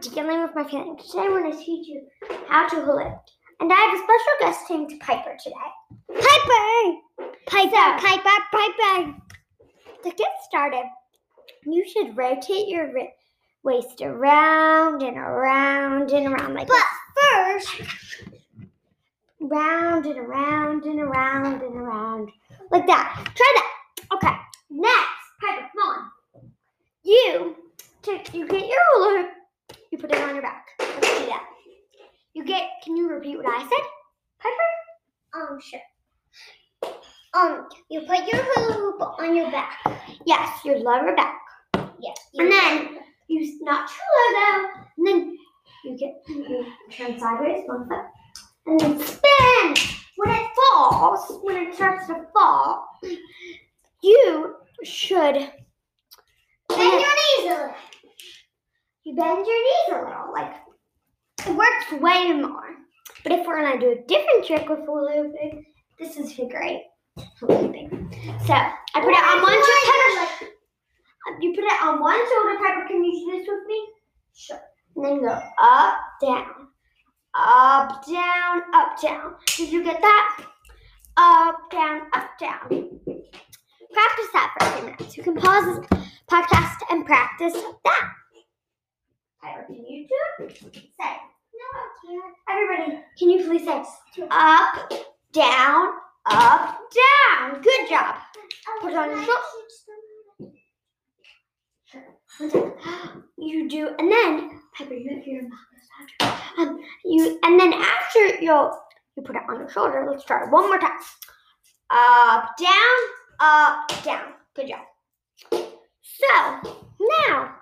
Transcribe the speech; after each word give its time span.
dealing 0.00 0.42
with 0.42 0.54
my 0.54 0.64
feelings. 0.68 1.04
Today 1.10 1.24
I'm 1.24 1.30
going 1.30 1.50
to 1.50 1.58
teach 1.58 1.88
you 1.88 2.06
how 2.48 2.68
to 2.68 2.76
hula. 2.76 3.20
And 3.58 3.72
I 3.72 3.76
have 3.76 3.94
a 3.94 4.02
special 4.04 4.34
guest 4.40 4.70
named 4.70 5.00
Piper 5.00 5.36
today. 5.42 5.56
Piper! 6.08 6.98
Piper, 7.46 8.06
Piper, 8.06 8.44
Piper. 8.52 9.14
To 10.04 10.10
get 10.16 10.28
started, 10.48 10.84
you 11.66 11.84
should 11.88 12.16
rotate 12.16 12.68
your 12.68 12.90
waist 13.64 14.00
around 14.00 15.02
and 15.02 15.18
around 15.18 16.10
and 16.10 16.26
around 16.28 16.54
like 16.54 16.68
But 16.68 16.76
this. 16.76 17.68
first, 17.68 17.90
Round 19.40 20.06
and 20.06 20.18
around 20.18 20.84
and 20.84 21.00
around 21.00 21.62
and 21.62 21.76
around. 21.76 22.30
Like 22.70 22.86
that. 22.86 23.24
Try 23.34 23.52
that. 23.56 23.72
Okay. 24.14 24.36
Next, 24.70 25.30
Piper, 25.40 25.68
come 25.76 25.88
on. 25.88 26.10
You 27.02 27.56
take 28.02 28.32
you 28.34 28.46
get 28.48 28.66
your 28.66 28.78
ruler, 28.96 29.28
you 29.90 29.98
put 29.98 30.12
it 30.12 30.20
on 30.20 30.34
your 30.34 30.42
back. 30.42 30.66
Let's 30.78 31.18
do 31.18 31.26
that. 31.26 31.46
You 32.34 32.44
get 32.44 32.68
can 32.82 32.96
you 32.96 33.08
repeat 33.08 33.36
what 33.36 33.46
I 33.46 33.60
said? 33.60 33.86
Piper? 34.40 34.80
um, 35.34 35.58
sure. 35.60 35.80
Um, 37.34 37.68
you 37.88 38.00
put 38.00 38.26
your 38.26 38.42
hula 38.42 38.72
hoop 38.72 39.20
on 39.20 39.36
your 39.36 39.50
back. 39.50 39.78
Yes, 40.26 40.64
your 40.64 40.78
lower 40.78 41.14
back. 41.14 41.40
Yes. 42.00 42.16
And 42.34 42.50
then 42.50 42.98
you 43.28 43.58
not 43.62 43.88
too 43.88 43.94
low 44.16 44.40
though. 44.40 44.68
And 44.98 45.06
then 45.06 45.38
you 45.84 45.96
get 45.96 46.22
you 46.28 46.66
turn 46.90 47.18
sideways 47.18 47.64
one 47.66 47.88
foot. 47.88 48.06
And 48.66 48.80
then 48.80 48.98
spin. 48.98 49.86
When 50.16 50.30
it 50.34 50.46
falls, 50.56 51.40
when 51.42 51.56
it 51.56 51.74
starts 51.74 52.06
to 52.08 52.26
fall, 52.32 52.84
you 54.02 54.56
should 54.84 55.34
bend 55.34 55.52
your 56.78 57.00
knees 57.00 57.38
a 57.38 57.42
little. 57.42 57.74
You 59.04 59.14
bend 59.14 59.46
your 59.46 59.62
knees 59.62 59.88
a 59.90 59.94
little. 59.94 60.32
Like 60.32 60.54
it 61.46 61.56
works 61.56 62.02
way 62.02 62.32
more. 62.32 62.76
But 63.22 63.32
if 63.32 63.46
we're 63.46 63.62
gonna 63.62 63.80
do 63.80 63.92
a 63.92 64.06
different 64.06 64.46
trick 64.46 64.68
with 64.68 64.80
hula 64.86 65.12
hooping, 65.14 65.64
this 65.98 66.16
is 66.16 66.32
figure 66.32 66.62
eight 66.62 66.84
hula. 67.38 67.72
So 68.46 68.54
I 68.54 69.00
put 69.00 69.10
it 69.10 69.24
on 69.24 69.42
one 69.42 69.52
shoulder. 69.52 70.52
You 71.40 71.54
put 71.54 71.64
it 71.64 71.82
on 71.82 72.00
one 72.00 72.18
shoulder. 72.18 72.58
Piper, 72.58 72.88
can 72.88 73.04
you 73.04 73.12
do 73.12 73.38
this 73.38 73.48
with 73.48 73.66
me? 73.66 73.88
Sure. 74.34 74.60
And 74.96 75.04
then 75.04 75.20
go 75.22 75.40
up, 75.62 75.94
down, 76.20 76.68
up, 77.34 78.06
down, 78.06 78.62
up, 78.74 79.00
down. 79.00 79.34
Did 79.56 79.70
you 79.70 79.84
get 79.84 80.00
that? 80.00 80.44
Up, 81.16 81.70
down, 81.70 82.02
up, 82.14 82.30
down. 82.38 82.68
Practice 83.92 84.28
that 84.32 84.54
for 84.58 84.66
a 84.66 84.70
few 84.72 84.84
minutes. 84.84 85.16
You 85.16 85.22
can 85.22 85.36
pause 85.36 85.78
this 85.78 86.00
podcast 86.30 86.78
and 86.90 87.04
practice 87.04 87.54
that. 87.84 88.10
Can 89.74 89.86
you 89.86 90.06
do 90.08 90.44
it? 90.46 90.56
Say. 90.58 91.16
No, 91.54 91.66
I 92.08 92.32
Everybody, 92.50 93.02
can 93.18 93.30
you 93.30 93.44
please 93.44 93.64
say 93.64 93.84
up, 94.30 94.92
down, 95.32 95.88
up, 96.26 96.80
down? 96.90 97.62
Good 97.62 97.88
job. 97.88 98.16
Put 98.80 98.92
it 98.92 98.96
on 98.96 99.10
your 99.10 99.24
shoulder. 99.24 100.54
You 103.38 103.68
do, 103.68 103.90
and 103.98 104.10
then 104.10 104.60
Piper, 104.76 104.94
you 104.94 105.22
your 105.24 105.42
mouth 105.42 106.40
um, 106.58 106.80
you, 107.04 107.38
and 107.42 107.60
then 107.60 107.72
after 107.72 108.40
you'll 108.40 108.76
you 109.16 109.22
put 109.22 109.36
it 109.36 109.42
on 109.48 109.60
your 109.60 109.70
shoulder. 109.70 110.06
Let's 110.10 110.24
try 110.24 110.44
it 110.44 110.50
one 110.50 110.68
more 110.68 110.78
time. 110.78 110.98
Up, 111.90 112.56
down, 112.58 112.98
up, 113.40 114.04
down. 114.04 114.32
Good 114.54 114.68
job. 114.68 114.80
So 115.52 116.86
now 117.22 117.54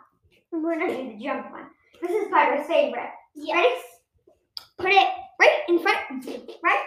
we're 0.52 0.78
gonna 0.78 0.96
do 0.96 1.16
the 1.18 1.24
jump 1.24 1.50
one. 1.52 1.66
This 2.00 2.10
is 2.10 2.28
Piper's 2.30 2.66
favorite. 2.66 3.10
Ready? 3.36 3.74
Put 4.78 4.90
it 4.92 5.08
right 5.40 5.58
in 5.68 5.78
front 5.80 5.98
right? 6.62 6.84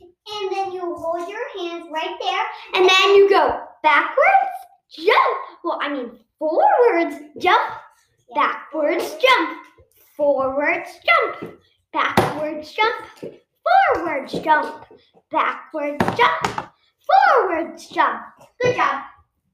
And 0.00 0.56
then 0.56 0.72
you 0.72 0.94
hold 0.94 1.28
your 1.28 1.58
hands 1.58 1.88
right 1.92 2.16
there. 2.20 2.80
And 2.80 2.88
then 2.88 3.14
you 3.16 3.28
go 3.28 3.64
backwards, 3.82 4.52
jump. 4.90 5.38
Well, 5.64 5.78
I 5.82 5.88
mean 5.92 6.18
forwards, 6.38 7.16
jump, 7.38 7.72
backwards, 8.34 9.16
jump, 9.20 9.58
forwards, 10.16 10.88
jump, 11.04 11.54
backwards, 11.92 12.72
jump, 12.72 13.34
forwards, 13.94 14.32
jump, 14.32 14.86
backwards, 15.30 16.04
jump, 16.16 16.68
forwards, 17.06 17.86
jump. 17.88 18.20
Good 18.60 18.76
job. 18.76 19.02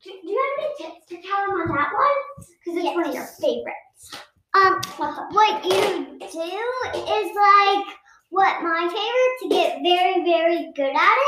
Do, 0.05 0.11
do 0.11 0.29
you 0.29 0.39
have 0.59 0.65
any 0.67 0.91
tips 0.95 1.07
to 1.09 1.29
tell 1.29 1.47
them 1.47 1.61
on 1.61 1.69
that 1.69 1.91
one? 1.93 2.47
Because 2.65 2.85
it's 2.85 2.95
one 2.95 3.07
of 3.09 3.15
your 3.15 3.25
Yes. 3.25 3.41
favorites. 3.41 4.25
Um, 4.55 4.81
what 5.33 5.58
you 5.69 6.19
do 6.19 6.99
is 6.99 7.37
like 7.37 7.87
what 8.31 8.63
my 8.63 8.89
favorite 8.89 9.39
to 9.43 9.49
get 9.49 9.83
very, 9.83 10.25
very 10.25 10.73
good 10.75 10.95
at 10.95 11.19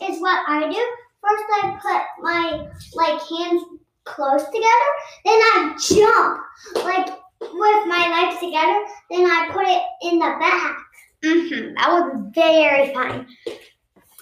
it 0.00 0.10
is 0.10 0.20
what 0.20 0.48
I 0.48 0.68
do. 0.70 0.96
First, 1.22 1.44
I 1.54 1.78
put 1.80 2.22
my 2.22 2.68
like 2.94 3.20
hands 3.28 3.62
close 4.04 4.44
together, 4.44 4.90
then 5.24 5.34
I 5.34 5.76
jump 5.88 6.40
like 6.84 7.08
with 7.40 7.86
my 7.86 8.08
legs 8.08 8.40
together. 8.40 8.84
Then 9.10 9.24
I 9.24 9.48
put 9.52 9.66
it 9.66 9.82
in 10.02 10.18
the 10.18 10.36
back. 10.40 10.76
Mm-hmm. 11.24 11.74
That 11.74 11.88
was 11.88 12.32
very 12.34 12.94
fun. 12.94 13.26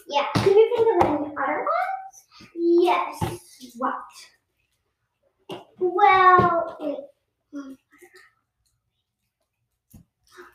Yeah. 0.09 0.27
Can 0.35 0.57
you 0.57 0.73
think 0.77 1.03
of 1.03 1.09
any 1.09 1.35
other 1.43 1.59
ones? 1.59 2.55
Yes. 2.57 3.41
What? 3.77 3.95
Well, 5.79 6.77
wait. 6.81 6.97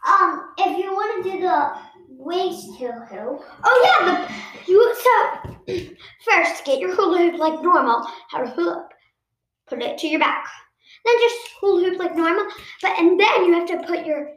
um, 0.07 0.53
if 1.23 1.33
to 1.33 1.39
the 1.41 1.71
waist 2.09 2.77
hula 2.77 3.07
Oh 3.63 3.97
yeah, 3.99 4.27
the 4.27 4.71
you 4.71 4.95
so 4.95 5.55
first 6.25 6.65
get 6.65 6.79
your 6.79 6.95
hula 6.95 7.17
hoop 7.17 7.39
like 7.39 7.61
normal. 7.61 8.05
How 8.29 8.39
to 8.39 8.49
hula 8.49 8.73
hoop. 8.75 8.93
Put 9.67 9.81
it 9.81 9.97
to 9.99 10.07
your 10.07 10.19
back. 10.19 10.47
Then 11.05 11.15
just 11.19 11.51
hula 11.59 11.89
hoop 11.89 11.99
like 11.99 12.15
normal. 12.15 12.45
But 12.81 12.97
and 12.99 13.19
then 13.19 13.45
you 13.45 13.53
have 13.53 13.67
to 13.67 13.87
put 13.87 14.05
your 14.05 14.31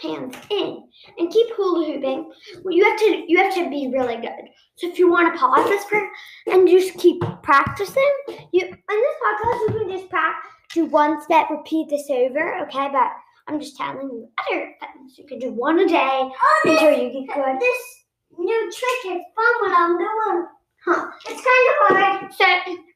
hands 0.00 0.36
in 0.50 0.88
and 1.18 1.30
keep 1.30 1.48
hula 1.54 1.86
hooping. 1.86 2.32
Well, 2.62 2.74
you 2.74 2.84
have 2.84 2.98
to 2.98 3.24
you 3.26 3.38
have 3.38 3.54
to 3.54 3.70
be 3.70 3.90
really 3.92 4.16
good. 4.16 4.48
So 4.76 4.88
if 4.88 4.98
you 4.98 5.10
want 5.10 5.32
to 5.32 5.38
pause 5.38 5.68
this 5.68 5.84
for 5.84 6.08
and 6.46 6.68
just 6.68 6.98
keep 6.98 7.22
practicing, 7.42 8.12
you 8.52 8.62
in 8.62 8.68
this 8.68 9.16
podcast 9.24 9.60
you 9.68 9.78
can 9.78 9.90
just 9.90 10.10
practice 10.10 10.52
do 10.72 10.86
one 10.86 11.22
step, 11.22 11.50
repeat 11.50 11.88
this 11.88 12.08
over, 12.10 12.60
okay? 12.62 12.88
But 12.92 13.12
I'm 13.48 13.60
just 13.60 13.76
telling 13.76 14.08
you 14.08 14.28
other 14.38 14.74
things. 14.80 15.18
You 15.18 15.26
can 15.26 15.38
do 15.38 15.52
one 15.52 15.78
a 15.78 15.86
day 15.86 15.96
oh, 15.98 16.60
until 16.64 16.92
you 16.92 17.12
get 17.12 17.34
good. 17.34 17.60
this 17.60 18.02
new 18.38 18.70
trick 18.72 19.16
is 19.16 19.22
fun 19.34 19.62
when 19.62 19.74
I'm 19.74 19.98
doing. 19.98 20.46
Huh. 20.84 21.10
It's 21.28 21.42
kind 21.42 21.68
of 21.68 22.20
hard. 22.20 22.34
So, 22.34 22.44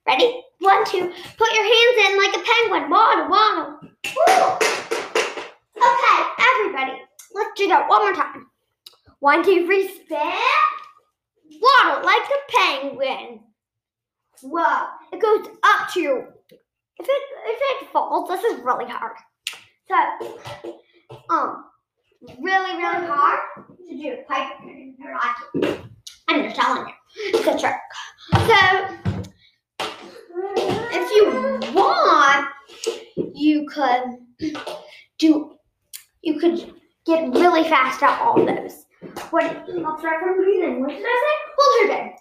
ready? 0.06 0.42
One, 0.60 0.84
two. 0.86 1.12
Put 1.36 1.52
your 1.52 1.64
hands 1.64 2.08
in 2.08 2.16
like 2.16 2.36
a 2.36 2.42
penguin. 2.44 2.90
Waddle, 2.90 3.28
waddle. 3.28 3.78
Woo. 3.82 4.66
Okay, 5.76 6.18
everybody. 6.38 7.02
Let's 7.34 7.50
do 7.56 7.68
that 7.68 7.86
one 7.88 8.02
more 8.02 8.14
time. 8.14 8.46
One, 9.20 9.44
two, 9.44 9.66
three, 9.66 9.88
spin. 9.88 10.32
Waddle 11.60 12.04
like 12.04 12.22
a 12.22 12.52
penguin. 12.52 13.40
Whoa. 14.42 14.86
It 15.12 15.20
goes 15.20 15.46
up 15.62 15.92
to 15.94 16.00
you. 16.00 16.24
If 16.98 17.06
it 17.06 17.22
if 17.44 17.82
it 17.82 17.92
falls, 17.92 18.28
this 18.28 18.42
is 18.42 18.60
really 18.64 18.86
hard. 18.86 19.16
So, 19.88 19.94
um, 21.30 21.64
really, 22.40 22.76
really 22.76 23.06
hard 23.06 23.40
to 23.88 23.96
do. 23.96 24.16
Pipe. 24.28 24.52
I'm 26.28 26.42
just 26.42 26.56
telling 26.56 26.88
you. 26.88 26.94
It's 27.16 27.46
a 27.46 27.58
trick. 27.58 27.74
So, 28.32 28.56
if 30.92 31.10
you 31.14 31.72
want, 31.74 32.48
you 33.34 33.66
could 33.68 34.18
do, 35.18 35.56
you 36.22 36.40
could 36.40 36.74
get 37.06 37.30
really 37.30 37.62
fast 37.68 38.02
at 38.02 38.20
all 38.20 38.44
those. 38.44 38.86
What, 39.30 39.44
I'll 39.44 39.98
start 39.98 40.20
from 40.20 40.38
the 40.38 40.46
beginning. 40.46 40.80
What 40.80 40.90
did 40.90 40.98
I 40.98 41.02
say? 41.04 41.36
Hula 41.56 41.76
hooping. 41.82 42.16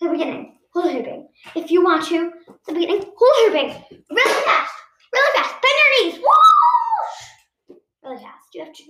The 0.00 0.08
beginning. 0.08 0.58
Hula 0.72 0.92
hooping. 0.92 1.28
If 1.54 1.70
you 1.70 1.84
want 1.84 2.06
to, 2.06 2.32
the 2.66 2.72
beginning. 2.72 3.12
Hula 3.16 3.50
hooping. 3.50 3.84
Really 4.10 4.44
fast. 4.44 4.72
Really 5.12 5.32
fast. 5.36 5.54
Bend 5.60 5.74
your 5.78 6.04
knees. 6.04 6.18
Whoosh! 6.18 6.57
Really 8.08 8.22
fast. 8.22 8.54
You 8.54 8.64
have 8.64 8.72
to. 8.72 8.82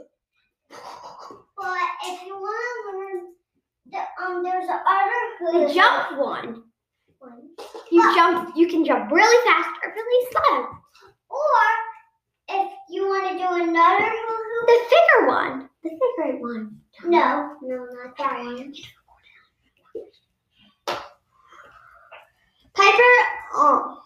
But 1.57 1.89
if 2.07 2.23
you 2.27 2.35
want 2.35 2.85
to 2.85 2.91
learn, 2.99 3.21
the, 3.91 3.99
um, 4.25 4.43
there's 4.43 4.69
a 4.69 4.83
other 4.87 5.69
The 5.69 5.75
jump 5.75 6.19
one. 6.19 6.63
one. 7.19 7.49
You 7.91 8.15
jump. 8.15 8.55
You 8.57 8.69
can 8.69 8.85
jump 8.85 9.11
really 9.11 9.45
fast 9.45 9.71
or 9.85 9.93
really 9.93 10.27
slow. 10.31 10.67
Or 11.31 11.63
if 12.51 12.73
you 12.91 13.07
want 13.09 13.29
to 13.33 13.39
do 13.39 13.45
another 13.71 14.11
hula 14.11 14.67
The 14.67 14.79
figure 14.85 15.27
one. 15.27 15.69
The 15.83 15.91
eight 16.27 16.41
one. 16.41 16.81
no, 17.05 17.57
no, 17.63 17.77
not 18.05 18.17
that 18.19 18.37
one. 18.45 18.73
Piper. 22.75 23.15
Oh. 23.55 24.03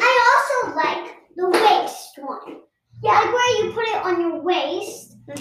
I 0.00 0.64
also 0.64 0.76
like 0.76 1.16
the 1.36 1.48
waist 1.50 2.18
one. 2.18 2.56
Yeah, 3.02 3.12
like 3.20 3.32
where 3.32 3.64
you 3.64 3.72
put 3.72 3.86
it 3.86 4.02
on 4.04 4.20
your 4.20 4.40
waist. 4.42 5.16
But 5.26 5.38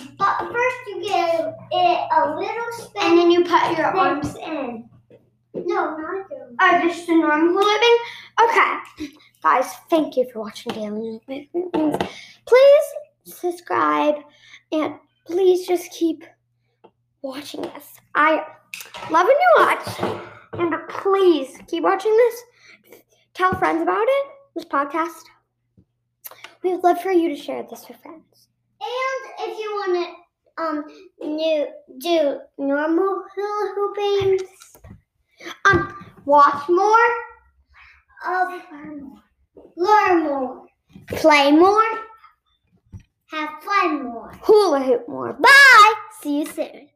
first 0.52 0.78
you 0.88 1.02
give 1.02 1.46
it 1.72 2.07
a 2.24 2.36
little 2.36 2.72
spin. 2.74 3.02
And 3.04 3.18
then 3.18 3.32
you 3.32 3.44
put 3.44 3.78
your 3.78 3.88
arms 3.88 4.36
in. 4.36 4.90
no, 5.54 5.98
not 5.98 6.30
your. 6.30 6.50
Oh, 6.60 6.80
just 6.82 7.08
the 7.08 7.16
normal 7.16 7.64
living? 7.64 7.98
Okay. 8.42 9.10
Guys, 9.44 9.72
thank 9.90 10.18
you 10.18 10.28
for 10.32 10.40
watching 10.40 10.74
Daily 10.74 11.22
Movements. 11.28 12.06
Please 12.46 12.86
subscribe 13.26 14.16
and 14.72 14.96
please 15.26 15.68
just 15.68 15.92
keep 15.92 16.24
watching 17.22 17.62
this. 17.62 18.00
I 18.16 18.44
love 19.12 19.28
when 19.28 19.38
you 19.38 19.56
watch. 19.60 20.22
And 20.54 20.74
please 20.90 21.58
keep 21.68 21.84
watching 21.84 22.16
this. 22.16 23.02
Tell 23.34 23.54
friends 23.56 23.82
about 23.82 24.06
it, 24.08 24.28
this 24.56 24.66
podcast. 24.66 25.24
We 26.64 26.72
would 26.74 26.84
love 26.84 27.02
for 27.02 27.12
you 27.12 27.30
to 27.30 27.36
share 27.36 27.64
this 27.70 27.88
with 27.88 28.02
friends. 28.02 28.48
And 28.82 29.52
if 29.52 29.60
you 29.60 29.72
want 29.72 30.06
to 30.06 30.27
um 30.58 30.84
new, 31.22 31.68
do 32.00 32.40
normal 32.58 33.24
hula 33.36 33.74
hooping, 33.76 34.40
Um, 35.66 36.06
watch 36.26 36.68
more, 36.70 37.08
of 38.28 38.62
learn 39.76 40.24
more, 40.24 40.66
play 41.10 41.52
more, 41.52 41.84
have 43.32 43.50
fun 43.62 44.04
more. 44.04 44.32
hula 44.42 44.82
hoop 44.82 45.08
more. 45.08 45.34
Bye! 45.34 45.94
See 46.22 46.40
you 46.40 46.46
soon. 46.46 46.90